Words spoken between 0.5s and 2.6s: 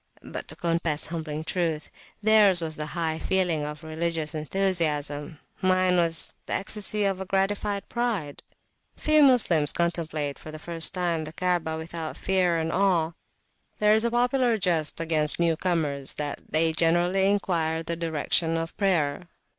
confess humbling truth, theirs